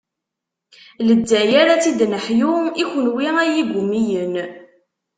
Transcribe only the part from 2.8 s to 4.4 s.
i kunwi ay igumiyen.